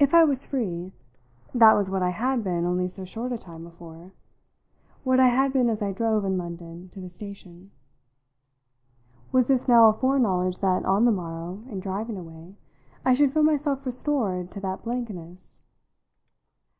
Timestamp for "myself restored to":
13.44-14.58